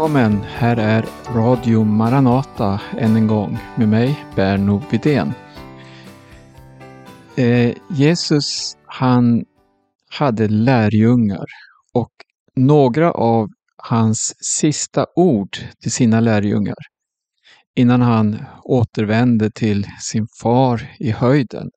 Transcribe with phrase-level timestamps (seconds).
[0.00, 0.42] Välkommen!
[0.42, 5.32] Här är Radio Maranata än en gång med mig, Berno Widén.
[7.36, 9.44] Eh, Jesus, han
[10.10, 11.44] hade lärjungar
[11.92, 12.10] och
[12.56, 16.78] några av hans sista ord till sina lärjungar
[17.76, 21.70] innan han återvände till sin far i höjden.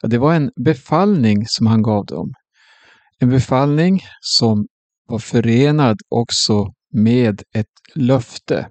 [0.00, 2.32] Ja, det var en befallning som han gav dem.
[3.18, 4.66] En befallning som
[5.06, 8.68] var förenad också med ett löfte.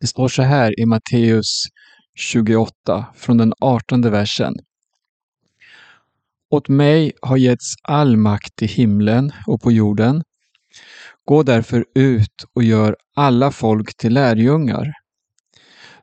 [0.00, 1.64] Det står så här i Matteus
[2.14, 4.54] 28 från den 18 versen.
[6.50, 10.22] Åt mig har getts all makt i himlen och på jorden.
[11.24, 14.92] Gå därför ut och gör alla folk till lärjungar.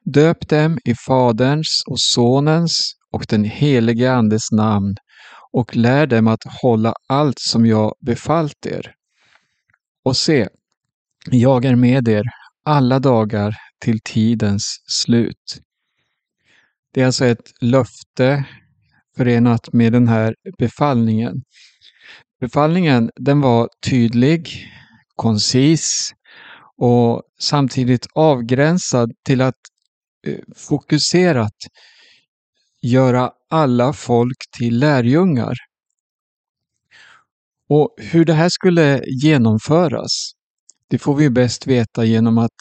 [0.04, 4.95] Döp dem i Faderns och Sonens och den helige Andes namn
[5.52, 8.94] och lär dem att hålla allt som jag befallt er.
[10.04, 10.47] Och se,
[11.31, 12.23] jag är med er
[12.66, 15.61] alla dagar till tidens slut.
[16.94, 18.45] Det är alltså ett löfte
[19.17, 21.44] förenat med den här befallningen.
[22.39, 24.67] Befallningen den var tydlig,
[25.16, 26.11] koncis
[26.78, 29.56] och samtidigt avgränsad till att
[30.28, 31.56] eh, fokuserat
[32.81, 35.56] göra alla folk till lärjungar.
[37.69, 40.31] Och hur det här skulle genomföras,
[40.90, 42.52] det får vi bäst veta genom att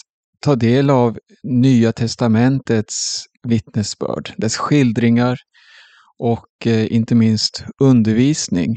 [0.41, 5.39] ta del av Nya testamentets vittnesbörd, dess skildringar
[6.19, 8.77] och eh, inte minst undervisning.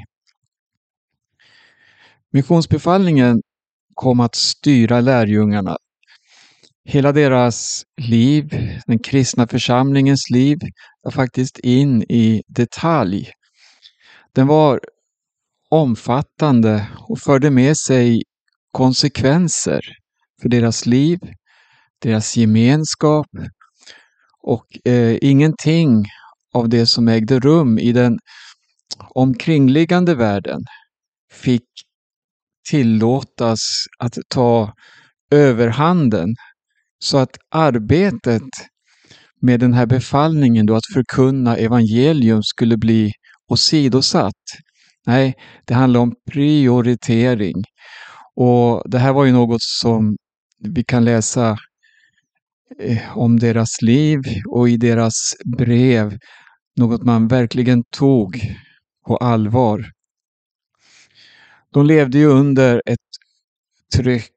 [2.31, 3.41] Missionsbefallningen
[3.93, 5.77] kom att styra lärjungarna.
[6.85, 8.49] Hela deras liv,
[8.87, 10.57] den kristna församlingens liv,
[11.01, 13.31] var faktiskt in i detalj.
[14.33, 14.79] Den var
[15.69, 18.23] omfattande och förde med sig
[18.79, 19.81] konsekvenser
[20.41, 21.19] för deras liv,
[22.01, 23.27] deras gemenskap
[24.43, 26.05] och eh, ingenting
[26.53, 28.19] av det som ägde rum i den
[29.15, 30.59] omkringliggande världen
[31.31, 31.65] fick
[32.69, 33.59] tillåtas
[33.99, 34.73] att ta
[35.31, 36.35] överhanden
[36.99, 38.51] så att arbetet
[39.41, 43.11] med den här befallningen då att förkunna evangelium skulle bli
[43.47, 44.43] åsidosatt.
[45.05, 45.33] Nej,
[45.65, 47.63] det handlar om prioritering.
[48.35, 50.15] Och det här var ju något som
[50.59, 51.57] vi kan läsa
[52.79, 54.19] eh, om deras liv
[54.49, 56.17] och i deras brev.
[56.75, 58.41] Något man verkligen tog
[59.07, 59.91] på allvar.
[61.73, 62.99] De levde ju under ett
[63.95, 64.31] tryck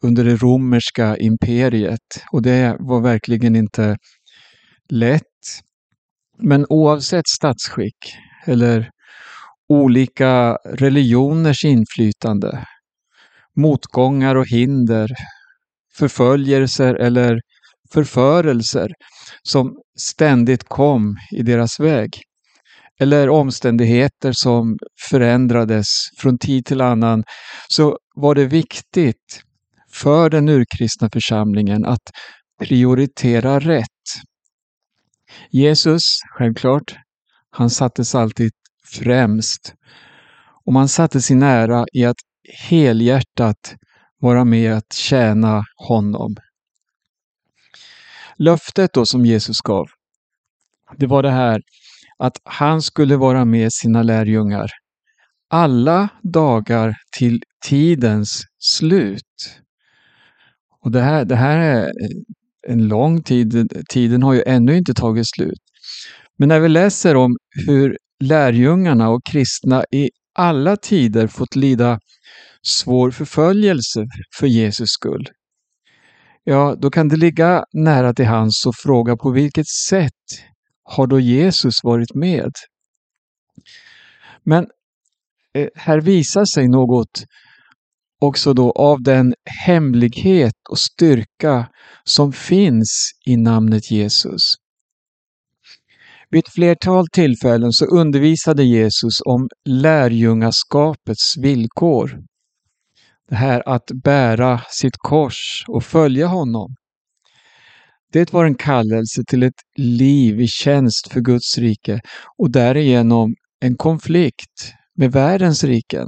[0.00, 3.96] under det romerska imperiet och det var verkligen inte
[4.88, 5.24] lätt.
[6.38, 8.14] Men oavsett statsskick
[8.46, 8.90] eller
[9.68, 12.66] olika religioners inflytande,
[13.58, 15.08] motgångar och hinder,
[15.98, 17.40] förföljelser eller
[17.92, 18.90] förförelser
[19.42, 22.22] som ständigt kom i deras väg.
[23.00, 24.76] Eller omständigheter som
[25.10, 25.86] förändrades
[26.18, 27.24] från tid till annan,
[27.68, 29.42] så var det viktigt
[29.92, 32.10] för den urkristna församlingen att
[32.60, 33.84] prioritera rätt.
[35.50, 36.02] Jesus,
[36.36, 36.96] självklart,
[37.50, 38.50] han sattes alltid
[38.94, 39.74] främst.
[40.64, 42.16] Och man satte sin ära i att
[42.48, 43.76] helhjärtat
[44.20, 46.36] vara med att tjäna honom.
[48.36, 49.86] Löftet då som Jesus gav,
[50.96, 51.60] det var det här
[52.18, 54.70] att han skulle vara med sina lärjungar
[55.50, 59.60] alla dagar till tidens slut.
[60.80, 61.92] Och det här, det här är
[62.68, 65.60] en lång tid, tiden har ju ännu inte tagit slut.
[66.38, 67.36] Men när vi läser om
[67.66, 72.00] hur lärjungarna och kristna i alla tider fått lida
[72.62, 74.06] svår förföljelse
[74.38, 75.28] för Jesus skull,
[76.44, 80.12] ja, då kan det ligga nära till hands att fråga på vilket sätt
[80.84, 82.52] har då Jesus varit med?
[84.44, 84.66] Men
[85.54, 87.24] eh, här visar sig något
[88.20, 89.34] också då av den
[89.66, 91.68] hemlighet och styrka
[92.04, 94.54] som finns i namnet Jesus.
[96.30, 102.20] Vid ett flertal tillfällen så undervisade Jesus om lärjungaskapets villkor.
[103.28, 106.74] Det här att bära sitt kors och följa honom.
[108.12, 112.00] Det var en kallelse till ett liv i tjänst för Guds rike
[112.38, 116.06] och därigenom en konflikt med världens riken.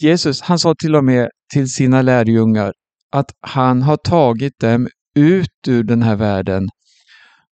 [0.00, 2.72] Jesus han sa till och med till sina lärjungar
[3.12, 6.68] att han har tagit dem ut ur den här världen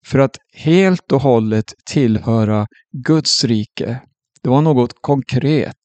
[0.06, 4.00] för att helt och hållet tillhöra Guds rike.
[4.42, 5.76] Det var något konkret.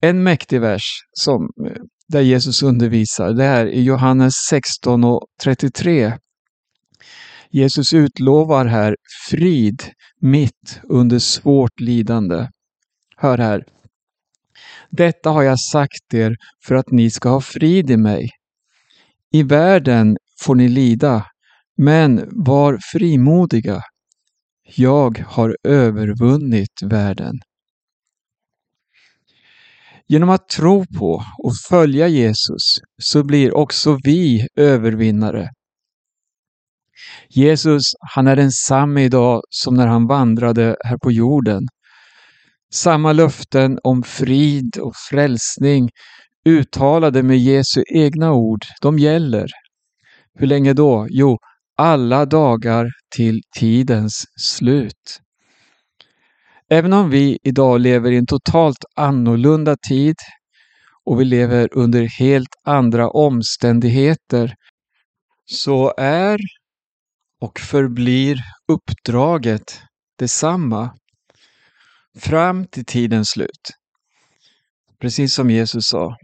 [0.00, 1.72] En mäktig vers som eh,
[2.08, 3.32] där Jesus undervisar.
[3.32, 6.12] Det är i Johannes 16 och 33.
[7.50, 8.96] Jesus utlovar här
[9.28, 9.82] frid
[10.20, 12.48] mitt under svårt lidande.
[13.16, 13.64] Hör här.
[14.90, 16.36] Detta har jag sagt er
[16.66, 18.30] för att ni ska ha frid i mig.
[19.32, 21.26] I världen får ni lida,
[21.80, 23.82] men var frimodiga.
[24.76, 27.34] Jag har övervunnit världen.
[30.08, 32.62] Genom att tro på och följa Jesus
[33.02, 35.48] så blir också vi övervinnare.
[37.28, 37.82] Jesus,
[38.14, 41.62] han är densamme idag som när han vandrade här på jorden.
[42.72, 45.90] Samma löften om frid och frälsning
[46.44, 49.46] uttalade med Jesu egna ord, de gäller.
[50.34, 51.06] Hur länge då?
[51.10, 51.38] Jo,
[51.80, 55.20] alla dagar till tidens slut.
[56.70, 60.14] Även om vi idag lever i en totalt annorlunda tid
[61.04, 64.54] och vi lever under helt andra omständigheter
[65.44, 66.38] så är
[67.40, 69.82] och förblir uppdraget
[70.18, 70.94] detsamma
[72.18, 73.70] fram till tidens slut.
[75.00, 76.16] Precis som Jesus sa.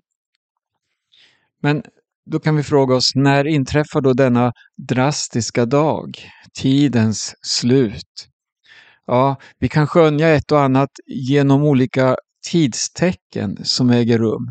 [1.62, 1.82] Men
[2.30, 4.52] då kan vi fråga oss, när inträffar då denna
[4.88, 6.18] drastiska dag?
[6.60, 8.28] Tidens slut.
[9.06, 12.16] Ja, vi kan skönja ett och annat genom olika
[12.50, 14.50] tidstecken som äger rum.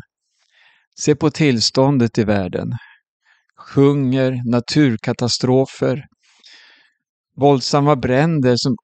[1.00, 2.72] Se på tillståndet i världen.
[3.74, 6.04] Hunger, naturkatastrofer,
[7.36, 8.76] våldsamma bränder som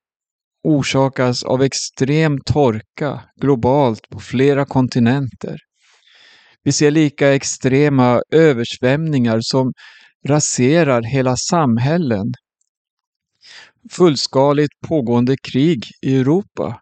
[0.64, 5.56] orsakas av extrem torka globalt på flera kontinenter.
[6.64, 9.72] Vi ser lika extrema översvämningar som
[10.28, 12.32] raserar hela samhällen.
[13.90, 16.80] Fullskaligt pågående krig i Europa.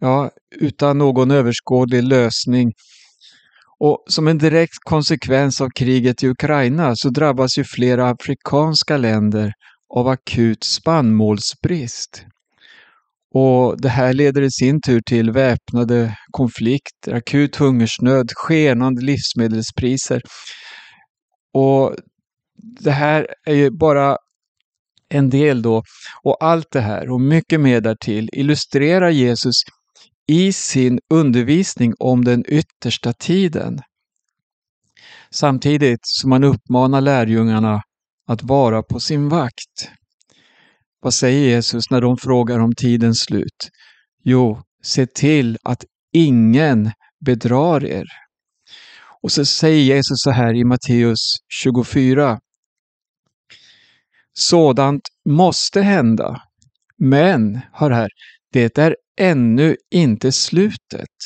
[0.00, 2.72] Ja, utan någon överskådlig lösning.
[3.78, 9.52] Och som en direkt konsekvens av kriget i Ukraina så drabbas ju flera afrikanska länder
[9.94, 12.24] av akut spannmålsbrist.
[13.34, 20.22] Och Det här leder i sin tur till väpnade konflikter, akut hungersnöd, skenande livsmedelspriser.
[21.54, 21.94] Och
[22.80, 24.16] Det här är ju bara
[25.08, 25.82] en del då.
[26.22, 29.54] Och allt det här och mycket mer därtill illustrerar Jesus
[30.26, 33.80] i sin undervisning om den yttersta tiden.
[35.30, 37.82] Samtidigt som han uppmanar lärjungarna
[38.28, 39.90] att vara på sin vakt.
[41.06, 43.68] Vad säger Jesus när de frågar om tidens slut?
[44.24, 46.90] Jo, se till att ingen
[47.24, 48.06] bedrar er.
[49.22, 51.18] Och så säger Jesus så här i Matteus
[51.48, 52.40] 24.
[54.32, 56.42] Sådant måste hända.
[56.98, 58.08] Men, hör här,
[58.52, 61.16] det är ännu inte slutet.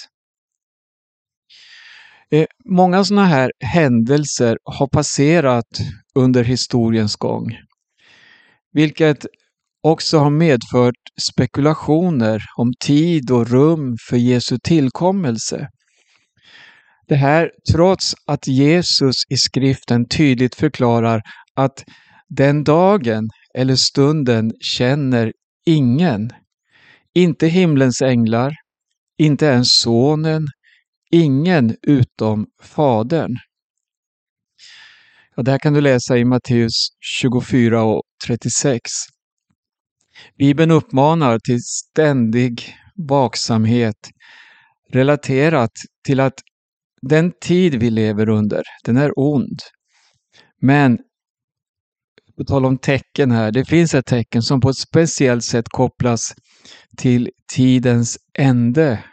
[2.31, 5.81] Eh, många sådana här händelser har passerat
[6.15, 7.59] under historiens gång,
[8.73, 9.27] vilket
[9.83, 15.69] också har medfört spekulationer om tid och rum för Jesu tillkommelse.
[17.09, 21.23] Det här trots att Jesus i skriften tydligt förklarar
[21.55, 21.85] att
[22.29, 25.33] den dagen eller stunden känner
[25.67, 26.31] ingen.
[27.15, 28.53] Inte himlens änglar,
[29.19, 30.47] inte ens sonen,
[31.11, 33.37] ingen utom Fadern.
[35.37, 38.83] Och det här kan du läsa i Matteus 24 och 36.
[40.39, 42.77] Bibeln uppmanar till ständig
[43.09, 43.97] vaksamhet
[44.93, 45.73] relaterat
[46.07, 46.41] till att
[47.03, 49.59] den tid vi lever under, den är ond.
[50.61, 50.99] Men
[52.37, 56.35] på tal om tecken här, det finns ett tecken som på ett speciellt sätt kopplas
[56.97, 59.05] till tidens ände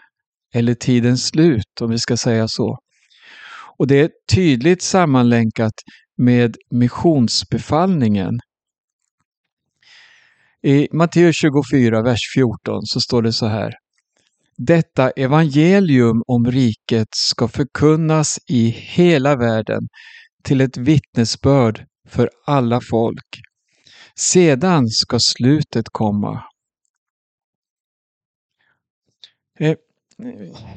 [0.53, 2.77] eller tidens slut, om vi ska säga så.
[3.77, 5.73] Och det är tydligt sammanlänkat
[6.17, 8.39] med missionsbefallningen.
[10.63, 13.73] I Matteus 24, vers 14 så står det så här.
[14.57, 19.87] Detta evangelium om riket ska förkunnas i hela världen
[20.43, 23.41] till ett vittnesbörd för alla folk.
[24.15, 26.43] Sedan ska slutet komma.
[29.59, 29.75] Eh,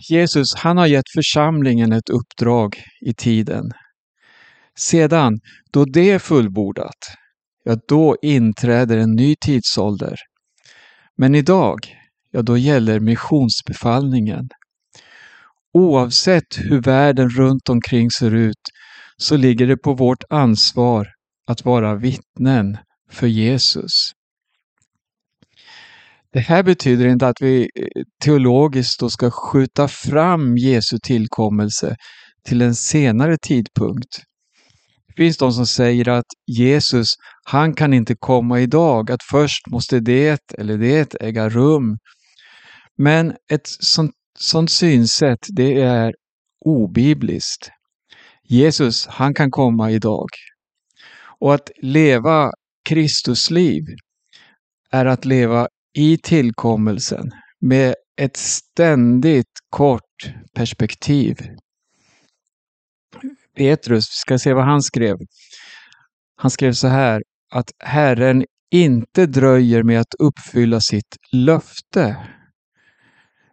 [0.08, 3.72] Jesus, han har gett församlingen ett uppdrag i tiden.
[4.78, 5.38] Sedan,
[5.70, 7.16] då det är fullbordat,
[7.70, 10.16] ja då inträder en ny tidsålder.
[11.16, 11.78] Men idag,
[12.30, 14.48] ja då gäller missionsbefallningen.
[15.74, 18.62] Oavsett hur världen runt omkring ser ut
[19.16, 21.08] så ligger det på vårt ansvar
[21.46, 22.78] att vara vittnen
[23.10, 24.12] för Jesus.
[26.32, 31.96] Det här betyder inte att vi eh, teologiskt då ska skjuta fram Jesu tillkommelse
[32.44, 34.29] till en senare tidpunkt.
[35.16, 37.06] Det finns de som säger att Jesus,
[37.44, 41.98] han kan inte komma idag, att först måste det eller det äga rum.
[42.96, 46.14] Men ett sånt, sånt synsätt, det är
[46.64, 47.70] obibliskt.
[48.48, 50.28] Jesus, han kan komma idag.
[51.40, 52.50] Och att leva
[52.88, 53.82] Kristusliv
[54.90, 61.36] är att leva i tillkommelsen med ett ständigt kort perspektiv.
[63.60, 65.16] Petrus, vi ska se vad han skrev.
[66.36, 72.16] Han skrev så här att Herren inte dröjer med att uppfylla sitt löfte,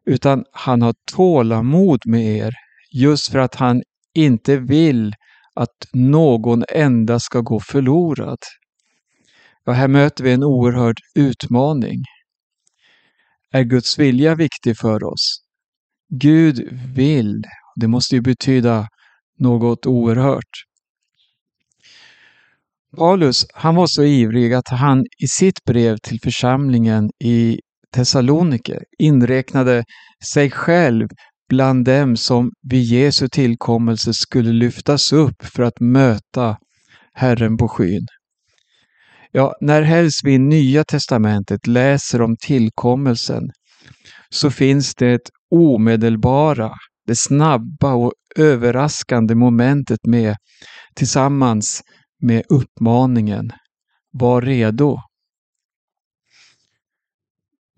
[0.06, 2.54] utan han har tålamod med er
[2.92, 3.82] just för att han
[4.16, 5.14] inte vill
[5.56, 8.40] att någon enda ska gå förlorad.
[9.66, 12.04] Ja, här möter vi en oerhörd utmaning.
[13.52, 15.42] Är Guds vilja viktig för oss?
[16.10, 17.44] Gud vill.
[17.76, 18.88] Det måste ju betyda
[19.40, 20.64] något oerhört.
[22.98, 27.60] Paulus, han var så ivrig att han i sitt brev till församlingen i
[27.96, 29.84] Thessalonike inräknade
[30.34, 31.08] sig själv
[31.50, 36.58] bland dem som vid Jesu tillkommelse skulle lyftas upp för att möta
[37.14, 38.08] Herren på skyn.
[39.32, 43.44] Ja, när helst vi i Nya testamentet läser om tillkommelsen
[44.30, 46.72] så finns det ett omedelbara,
[47.08, 50.36] det snabba och överraskande momentet med
[50.96, 51.84] tillsammans
[52.22, 53.52] med uppmaningen
[54.12, 55.00] Var redo.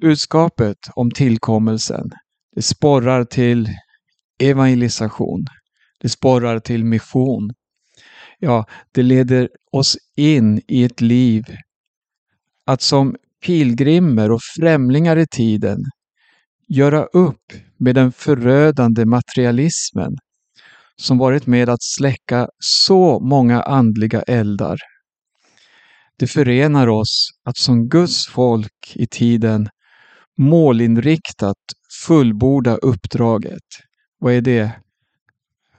[0.01, 2.09] Budskapet om tillkommelsen
[2.55, 3.69] det sporrar till
[4.39, 5.45] evangelisation.
[6.01, 7.53] Det sporrar till mission.
[8.39, 11.43] Ja, det leder oss in i ett liv
[12.65, 15.77] att som pilgrimer och främlingar i tiden
[16.69, 20.15] göra upp med den förödande materialismen
[20.95, 24.77] som varit med att släcka så många andliga eldar.
[26.17, 29.69] Det förenar oss att som Guds folk i tiden
[30.37, 31.57] målinriktat
[32.05, 33.63] fullborda uppdraget.
[34.19, 34.71] Vad är det?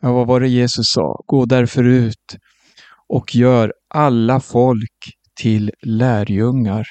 [0.00, 1.22] Ja, vad var det Jesus sa?
[1.26, 2.36] Gå därför ut
[3.08, 6.86] och gör alla folk till lärjungar.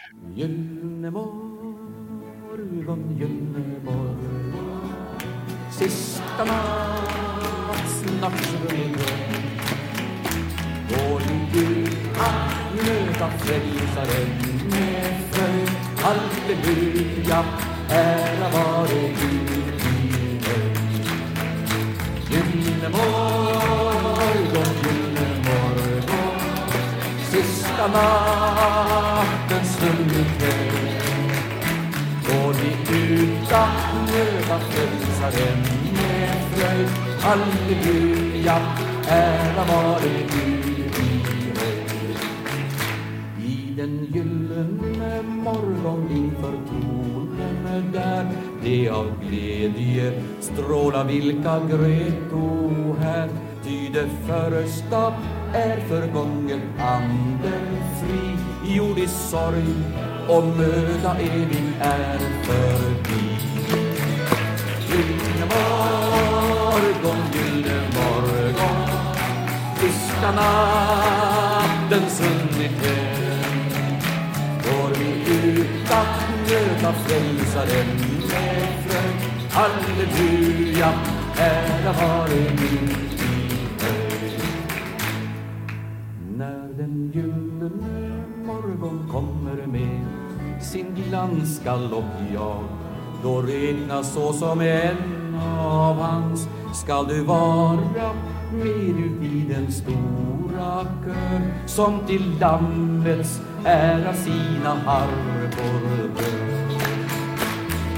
[5.80, 9.14] Sista nattsnacksrummet
[10.90, 14.30] Går du Gud att möta frälsaren
[14.70, 15.70] med fröjd.
[15.98, 17.46] Halleluja
[17.90, 19.52] ära vare Gud i
[20.48, 21.06] höjd.
[22.30, 26.36] Gyllene morgon, gyllene morgon,
[27.32, 28.39] sista natt.
[35.32, 35.60] Frälsaren
[35.94, 38.58] med fröjd, halleluja,
[39.08, 41.22] ära vare Gud i
[41.60, 42.18] höjd.
[43.44, 48.28] I den gyllene morgon inför tronen där
[48.64, 53.30] det av glädje stråla vilka gröto här
[53.64, 55.14] ty det första
[55.54, 58.38] är förgången anden fri.
[58.76, 59.66] Jordisk sorg
[60.28, 62.99] och möda evig är förbi
[67.04, 68.90] morgon, gyllene morgon
[69.80, 72.22] Tysta nattens
[75.00, 77.88] vi ut att möta frälsaren
[78.22, 79.52] med fröjd.
[79.52, 80.94] Halleluja,
[81.38, 83.50] ära vare Gud i.
[86.38, 90.06] När den gyllene morgon kommer med
[90.62, 91.62] sin glans
[92.34, 92.64] jag
[93.24, 96.48] då regnas så som en av hans
[96.80, 98.14] skall du vara
[98.52, 106.50] med ut i den stora kör som till Lammets ära sina harpor rör.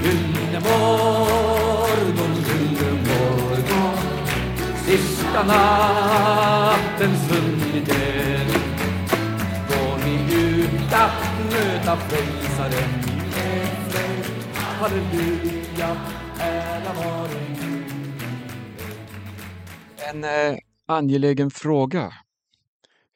[0.02, 3.98] Gyllene morgon, gyllene morgon
[4.86, 8.46] Sista natten svunnit den
[9.68, 12.90] Går ni ut att möta frälsaren
[13.34, 15.96] med fröjd Halleluja,
[16.38, 17.61] ära vare
[20.08, 22.12] en eh, angelägen fråga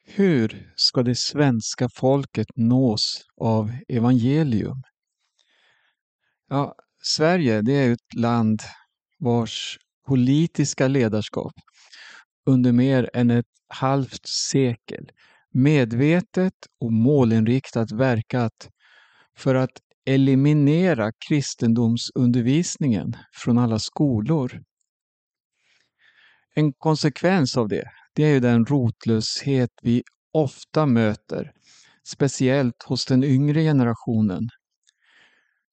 [0.09, 4.83] hur ska det svenska folket nås av evangelium?
[6.49, 8.61] Ja, Sverige det är ett land
[9.19, 9.77] vars
[10.07, 11.53] politiska ledarskap
[12.45, 15.11] under mer än ett halvt sekel
[15.53, 18.69] medvetet och målinriktat verkat
[19.37, 24.61] för att eliminera kristendomsundervisningen från alla skolor.
[26.57, 31.51] En konsekvens av det, det är ju den rotlöshet vi ofta möter,
[32.03, 34.49] speciellt hos den yngre generationen.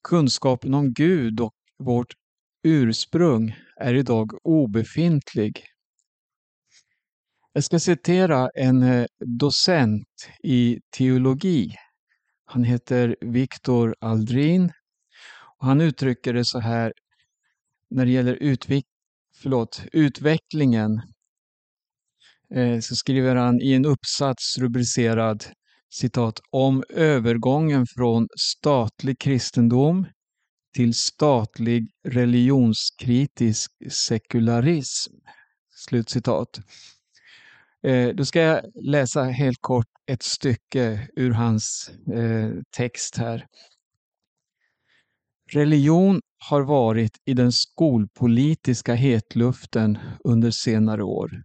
[0.08, 2.14] Kunskapen om Gud och vårt
[2.62, 5.64] ursprung är idag obefintlig.
[7.52, 9.06] Jag ska citera en eh,
[9.38, 11.76] docent i teologi.
[12.44, 14.72] Han heter Viktor Aldrin.
[15.58, 16.92] Och han uttrycker det så här
[17.90, 18.86] när det gäller utvik
[19.44, 21.02] förlåt, utvecklingen
[22.54, 25.44] eh, så skriver han i en uppsats rubricerad
[25.94, 30.06] citat om övergången från statlig kristendom
[30.74, 35.14] till statlig religionskritisk sekularism.
[35.74, 36.60] Slutcitat.
[37.82, 43.46] Eh, då ska jag läsa helt kort ett stycke ur hans eh, text här.
[45.52, 46.20] Religion
[46.50, 51.42] har varit i den skolpolitiska hetluften under senare år.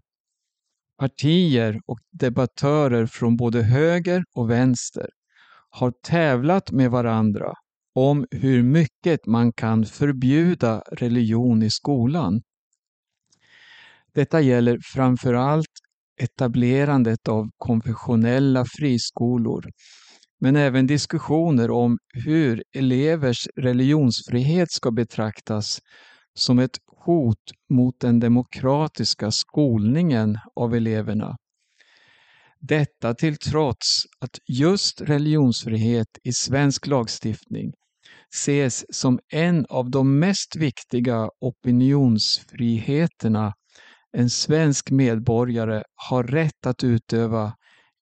[0.98, 5.10] Partier och debattörer från både höger och vänster
[5.70, 7.54] har tävlat med varandra
[7.96, 12.42] om hur mycket man kan förbjuda religion i skolan.
[14.14, 15.80] Detta gäller framför allt
[16.22, 19.66] etablerandet av konfessionella friskolor,
[20.40, 25.80] men även diskussioner om hur elevers religionsfrihet ska betraktas
[26.34, 31.38] som ett hot mot den demokratiska skolningen av eleverna.
[32.60, 37.74] Detta till trots att just religionsfrihet i svensk lagstiftning
[38.36, 43.54] ses som en av de mest viktiga opinionsfriheterna
[44.18, 47.54] en svensk medborgare har rätt att utöva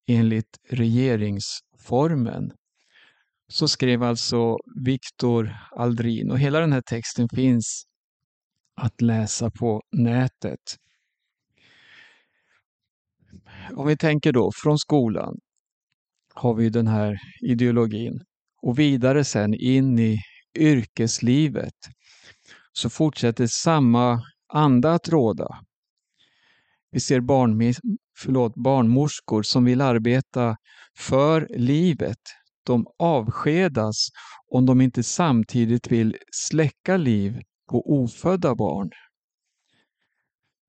[0.07, 2.51] enligt regeringsformen formen,
[3.49, 7.83] Så skrev alltså Viktor Aldrin och hela den här texten finns
[8.75, 10.59] att läsa på nätet.
[13.75, 15.39] Om vi tänker då från skolan
[16.33, 18.21] har vi den här ideologin
[18.61, 20.17] och vidare sen in i
[20.57, 21.73] yrkeslivet
[22.73, 24.21] så fortsätter samma
[24.53, 25.59] anda att råda.
[26.91, 27.57] Vi ser barn,
[28.17, 30.55] förlåt, barnmorskor som vill arbeta
[30.97, 32.19] för livet.
[32.65, 34.07] De avskedas
[34.51, 38.89] om de inte samtidigt vill släcka liv på ofödda barn.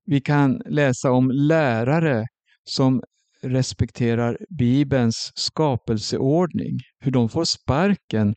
[0.05, 2.27] Vi kan läsa om lärare
[2.65, 3.03] som
[3.43, 8.35] respekterar Bibelns skapelseordning, hur de får sparken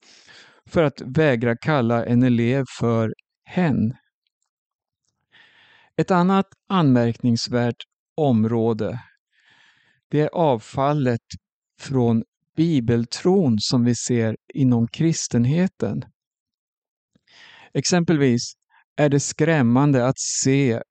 [0.65, 3.13] för att vägra kalla en elev för
[3.45, 3.93] hen.
[5.97, 7.84] Ett annat anmärkningsvärt
[8.17, 9.00] område
[10.12, 11.21] det är avfallet
[11.80, 12.24] från
[12.56, 16.04] bibeltron som vi ser inom kristenheten.
[17.74, 18.54] Exempelvis
[18.95, 20.82] är det skrämmande att se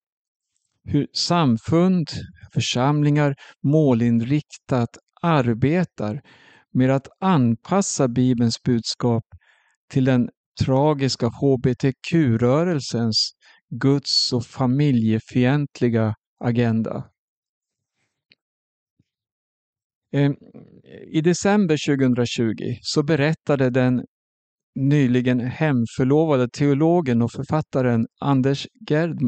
[0.85, 2.09] hur samfund,
[2.53, 6.21] församlingar målinriktat arbetar
[6.73, 9.25] med att anpassa Bibelns budskap
[9.91, 10.29] till den
[10.65, 13.17] tragiska hbtq-rörelsens
[13.71, 17.11] Guds och familjefientliga agenda.
[20.13, 20.37] Ehm,
[21.13, 24.05] I december 2020 så berättade den
[24.75, 28.67] nyligen hemförlovade teologen och författaren Anders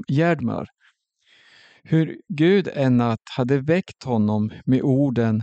[0.09, 0.67] Gerdmar
[1.85, 5.43] hur Gud en natt hade väckt honom med orden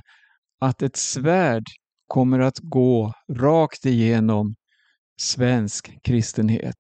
[0.60, 1.64] att ett svärd
[2.08, 4.56] kommer att gå rakt igenom
[5.22, 6.76] svensk kristenhet.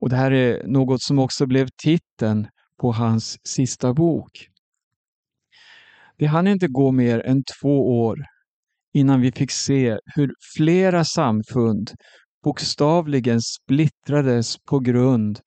[0.00, 2.48] Och Det här är något som också blev titeln
[2.80, 4.48] på hans sista bok.
[6.18, 8.18] Det hann inte gå mer än två år
[8.94, 11.90] innan vi fick se hur flera samfund
[12.44, 15.40] bokstavligen splittrades på grund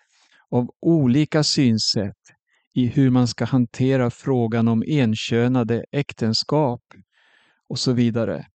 [0.49, 2.17] av olika synsätt
[2.73, 6.81] i hur man ska hantera frågan om enkönade äktenskap
[7.69, 8.45] och så vidare.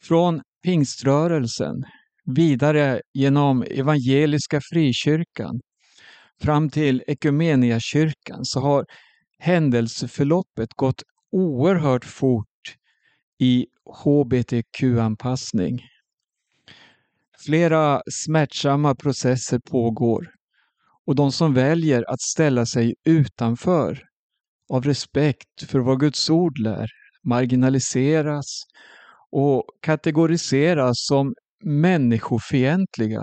[0.00, 1.84] Från pingströrelsen
[2.24, 5.60] vidare genom Evangeliska Frikyrkan
[6.42, 7.02] fram till
[7.80, 8.86] kyrkan så har
[9.38, 12.76] händelseförloppet gått oerhört fort
[13.38, 13.66] i
[14.04, 15.80] hbtq-anpassning.
[17.46, 20.30] Flera smärtsamma processer pågår
[21.06, 24.02] och de som väljer att ställa sig utanför
[24.68, 26.90] av respekt för vad Guds ord lär
[27.24, 28.62] marginaliseras
[29.30, 33.22] och kategoriseras som människofientliga.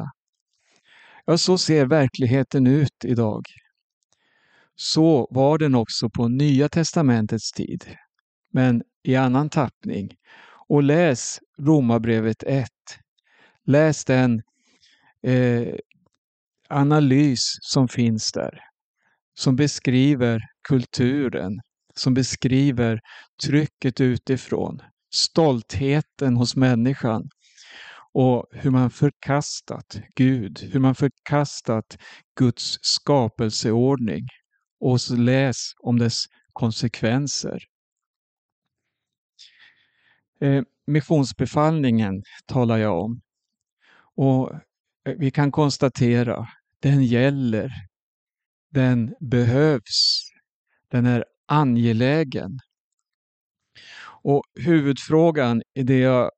[1.26, 3.42] Ja, så ser verkligheten ut idag.
[4.76, 7.86] Så var den också på Nya testamentets tid,
[8.52, 10.16] men i annan tappning.
[10.70, 12.70] Och läs Romarbrevet 1.
[13.66, 14.42] Läs den
[15.24, 15.76] eh,
[16.70, 18.60] analys som finns där.
[19.36, 21.62] som beskriver kulturen,
[21.96, 23.00] som beskriver
[23.44, 24.80] trycket utifrån,
[25.14, 27.30] stoltheten hos människan
[28.14, 31.98] och hur man förkastat Gud, hur man förkastat
[32.36, 34.28] Guds skapelseordning
[34.80, 37.64] och läs om dess konsekvenser.
[40.42, 43.22] Eh, missionsbefallningen talar jag om.
[44.16, 46.48] Och eh, vi kan konstatera,
[46.80, 47.72] den gäller.
[48.70, 50.30] Den behövs.
[50.88, 52.60] Den är angelägen.
[54.24, 56.32] Och huvudfrågan i det jag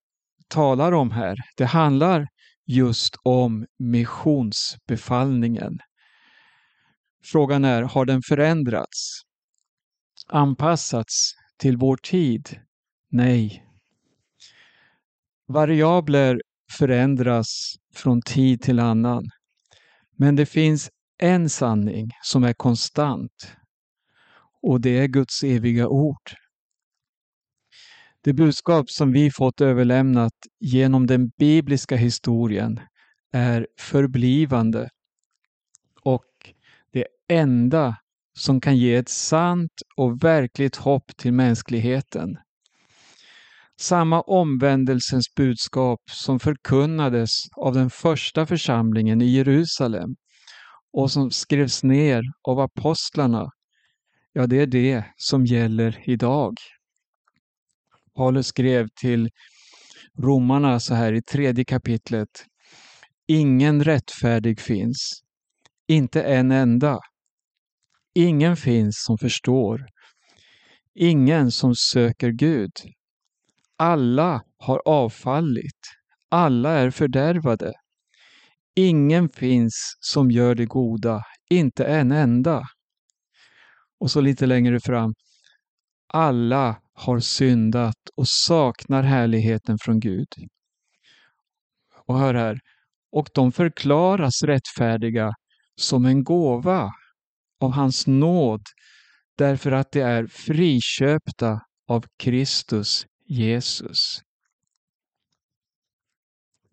[0.47, 2.27] talar om här, det handlar
[2.67, 5.79] just om missionsbefallningen.
[7.23, 9.21] Frågan är, har den förändrats?
[10.27, 12.59] Anpassats till vår tid?
[13.09, 13.65] Nej.
[15.47, 19.23] Variabler förändras från tid till annan.
[20.17, 23.55] Men det finns en sanning som är konstant
[24.61, 26.35] och det är Guds eviga ord.
[28.25, 32.79] Det budskap som vi fått överlämnat genom den bibliska historien
[33.33, 34.89] är förblivande
[36.01, 36.25] och
[36.93, 37.97] det enda
[38.37, 42.37] som kan ge ett sant och verkligt hopp till mänskligheten.
[43.79, 50.15] Samma omvändelsens budskap som förkunnades av den första församlingen i Jerusalem
[50.93, 53.49] och som skrevs ner av apostlarna,
[54.33, 56.53] ja det är det som gäller idag.
[58.15, 59.29] Paulus skrev till
[60.19, 62.45] romarna så här i tredje kapitlet.
[63.27, 65.21] Ingen rättfärdig finns,
[65.87, 66.99] inte en enda.
[68.15, 69.85] Ingen finns som förstår.
[70.99, 72.71] Ingen som söker Gud.
[73.77, 75.79] Alla har avfallit.
[76.29, 77.73] Alla är fördärvade.
[78.75, 82.63] Ingen finns som gör det goda, inte en enda.
[83.99, 85.13] Och så lite längre fram.
[86.13, 90.27] Alla har syndat och saknar härligheten från Gud.
[92.05, 92.59] Och hör här.
[93.11, 95.31] Och de förklaras rättfärdiga
[95.75, 96.91] som en gåva
[97.59, 98.61] av hans nåd
[99.37, 104.21] därför att de är friköpta av Kristus Jesus.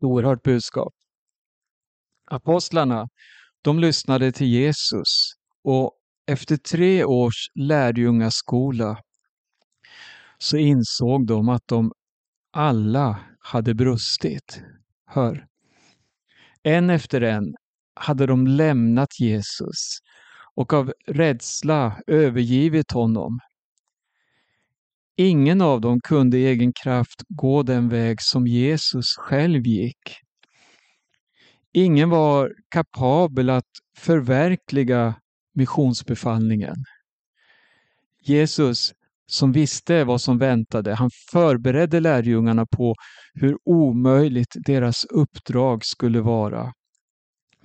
[0.00, 0.94] Oerhört budskap.
[2.30, 3.08] Apostlarna,
[3.62, 5.32] de lyssnade till Jesus
[5.64, 5.92] och
[6.26, 8.98] efter tre års lärjungaskola
[10.42, 11.92] så insåg de att de
[12.52, 14.62] alla hade brustit.
[15.06, 15.46] Hör.
[16.62, 17.54] En efter en
[17.94, 19.98] hade de lämnat Jesus
[20.54, 23.38] och av rädsla övergivit honom.
[25.16, 30.02] Ingen av dem kunde i egen kraft gå den väg som Jesus själv gick.
[31.72, 35.14] Ingen var kapabel att förverkliga
[35.54, 36.76] missionsbefallningen.
[38.22, 38.92] Jesus
[39.26, 40.94] som visste vad som väntade.
[40.94, 42.94] Han förberedde lärjungarna på
[43.34, 46.72] hur omöjligt deras uppdrag skulle vara.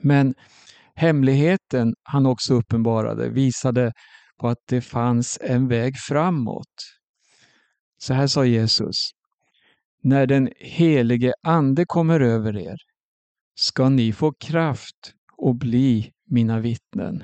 [0.01, 0.35] Men
[0.95, 3.93] hemligheten han också uppenbarade visade
[4.39, 6.75] på att det fanns en väg framåt.
[7.97, 8.95] Så här sa Jesus.
[10.03, 12.77] När den helige Ande kommer över er
[13.55, 17.23] ska ni få kraft och bli mina vittnen.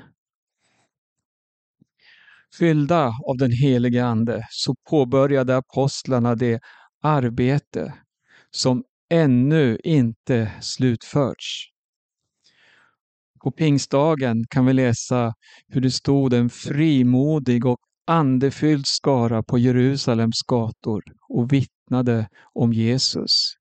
[2.57, 6.59] Fyllda av den helige Ande så påbörjade apostlarna det
[7.01, 7.93] arbete
[8.51, 11.69] som ännu inte slutförts.
[13.43, 15.33] På pingstdagen kan vi läsa
[15.67, 23.53] hur det stod en frimodig och andefylld skara på Jerusalems gator och vittnade om Jesus.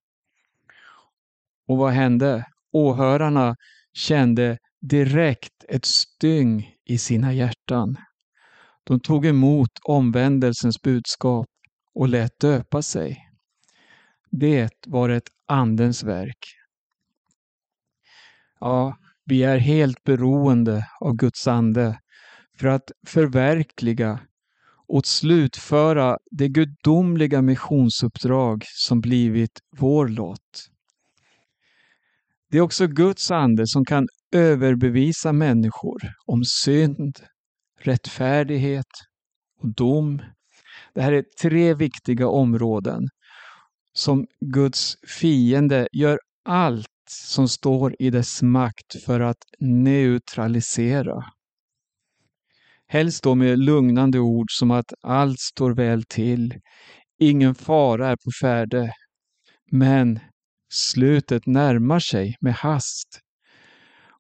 [1.68, 2.46] Och vad hände?
[2.72, 3.57] Åhörarna
[3.92, 7.96] kände direkt ett styng i sina hjärtan.
[8.85, 11.47] De tog emot omvändelsens budskap
[11.95, 13.29] och lät döpa sig.
[14.31, 16.38] Det var ett Andens verk.
[18.61, 21.99] Ja, vi är helt beroende av Guds ande
[22.59, 24.21] för att förverkliga
[24.88, 30.68] och slutföra det gudomliga missionsuppdrag som blivit vår lott.
[32.51, 37.21] Det är också Guds ande som kan överbevisa människor om synd,
[37.87, 38.87] rättfärdighet
[39.61, 40.23] och dom.
[40.95, 43.09] Det här är tre viktiga områden
[43.92, 51.25] som Guds fiende gör allt som står i dess makt för att neutralisera.
[52.87, 56.55] Helst då med lugnande ord som att allt står väl till,
[57.18, 58.92] ingen fara är på färde.
[59.71, 60.21] Men
[60.73, 63.21] slutet närmar sig med hast.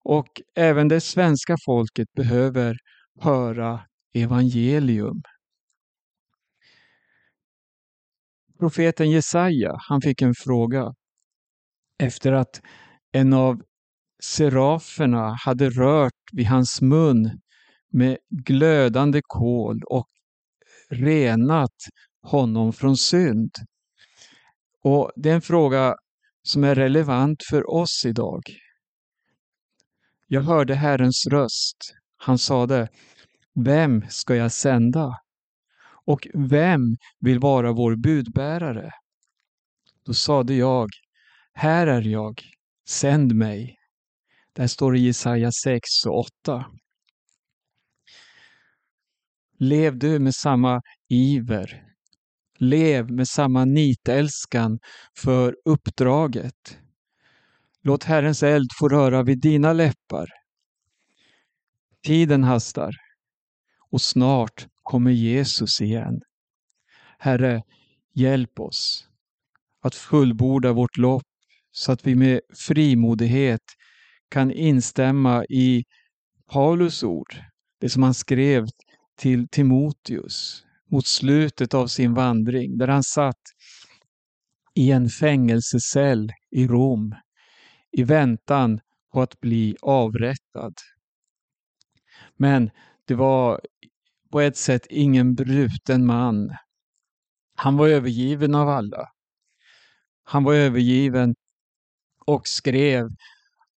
[0.04, 2.76] Och även det svenska folket behöver
[3.20, 3.80] höra
[4.14, 5.22] evangelium.
[8.58, 10.94] Profeten Jesaja, han fick en fråga
[11.98, 12.60] efter att
[13.12, 13.62] en av
[14.22, 17.40] seraferna hade rört vid hans mun
[17.90, 20.08] med glödande kol och
[20.90, 21.76] renat
[22.22, 23.50] honom från synd.
[24.84, 25.94] Och Det är en fråga
[26.42, 28.42] som är relevant för oss idag.
[30.26, 31.94] Jag hörde Herrens röst.
[32.24, 32.88] Han sade,
[33.54, 35.20] Vem ska jag sända?
[36.06, 38.90] Och vem vill vara vår budbärare?
[40.06, 40.88] Då sade jag,
[41.52, 42.42] Här är jag,
[42.88, 43.76] sänd mig.
[44.52, 46.66] Där står det i Jesaja 6 och 8.
[49.58, 51.84] Lev du med samma iver.
[52.58, 54.78] Lev med samma nitälskan
[55.18, 56.78] för uppdraget.
[57.82, 60.41] Låt Herrens eld få röra vid dina läppar.
[62.02, 62.94] Tiden hastar
[63.90, 66.20] och snart kommer Jesus igen.
[67.18, 67.62] Herre,
[68.14, 69.08] hjälp oss
[69.82, 71.22] att fullborda vårt lopp
[71.70, 73.62] så att vi med frimodighet
[74.28, 75.84] kan instämma i
[76.52, 77.36] Paulus ord,
[77.80, 78.66] det som han skrev
[79.16, 83.40] till Timoteus mot slutet av sin vandring, där han satt
[84.74, 87.14] i en fängelsecell i Rom
[87.92, 88.80] i väntan
[89.12, 90.74] på att bli avrättad.
[92.42, 92.70] Men
[93.04, 93.60] det var
[94.32, 96.56] på ett sätt ingen bruten man.
[97.56, 99.08] Han var övergiven av alla.
[100.24, 101.34] Han var övergiven
[102.26, 103.08] och skrev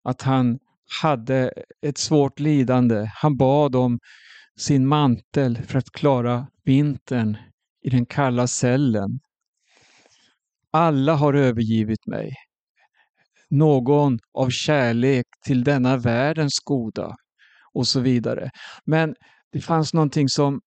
[0.04, 0.60] att han
[1.02, 3.10] hade ett svårt lidande.
[3.16, 4.00] Han bad om
[4.58, 7.38] sin mantel för att klara vintern
[7.82, 9.20] i den kalla cellen.
[10.72, 12.34] Alla har övergivit mig.
[13.50, 17.16] Någon av kärlek till denna världens goda
[17.74, 18.50] och så vidare.
[18.86, 19.16] Men
[19.52, 20.62] det fanns någonting som,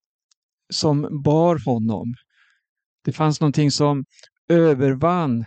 [0.73, 2.13] som bar honom.
[3.05, 4.05] Det fanns någonting som
[4.49, 5.45] övervann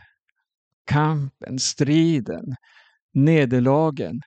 [0.86, 2.44] kampen, striden,
[3.14, 4.20] nederlagen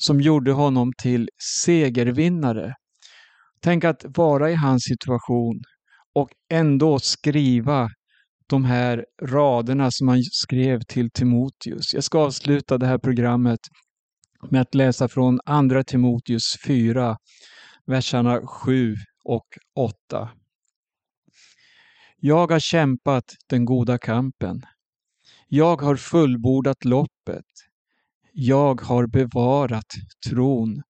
[0.00, 1.28] som gjorde honom till
[1.64, 2.74] segervinnare.
[3.60, 5.60] Tänk att vara i hans situation
[6.14, 7.88] och ändå skriva
[8.46, 11.94] de här raderna som han skrev till Timoteus.
[11.94, 13.60] Jag ska avsluta det här programmet
[14.50, 17.16] med att läsa från Andra Timoteus 4,
[17.86, 20.30] verserna 7 och 8.
[22.16, 24.62] Jag har kämpat den goda kampen.
[25.48, 27.44] Jag har fullbordat loppet.
[28.32, 29.94] Jag har bevarat
[30.28, 30.82] tron.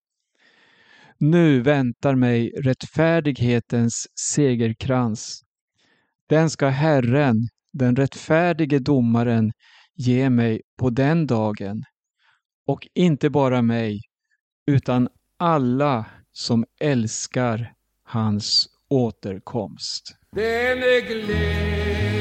[1.19, 5.43] Nu väntar mig rättfärdighetens segerkrans.
[6.29, 9.53] Den ska Herren, den rättfärdige domaren,
[9.95, 11.85] ge mig på den dagen.
[12.67, 14.01] Och inte bara mig,
[14.67, 17.73] utan alla som älskar
[18.05, 20.17] hans återkomst.
[20.33, 22.16] Den glädje